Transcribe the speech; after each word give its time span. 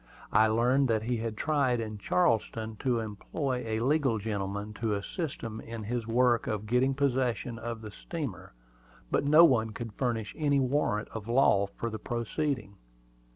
I 0.33 0.47
learned 0.47 0.87
that 0.87 1.03
he 1.03 1.17
had 1.17 1.37
tried 1.37 1.79
in 1.79 1.99
Charleston 1.99 2.75
to 2.77 2.99
employ 2.99 3.63
a 3.67 3.81
legal 3.81 4.17
gentleman 4.17 4.73
to 4.81 4.95
assist 4.95 5.41
him 5.41 5.59
in 5.61 5.83
his 5.83 6.07
work 6.07 6.47
of 6.47 6.65
getting 6.65 6.95
possession 6.95 7.59
of 7.59 7.81
the 7.81 7.91
steamer; 7.91 8.53
but 9.11 9.25
no 9.25 9.45
one 9.45 9.69
could 9.73 9.93
furnish 9.93 10.33
any 10.35 10.59
warrant 10.59 11.09
of 11.09 11.27
law 11.27 11.67
for 11.67 11.91
the 11.91 11.99
proceeding. 11.99 12.77